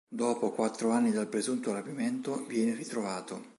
Dopo 0.09 0.49
quattro 0.49 0.89
anni 0.89 1.11
dal 1.11 1.27
presunto 1.27 1.71
rapimento 1.73 2.43
viene 2.47 2.73
ritrovato. 2.73 3.49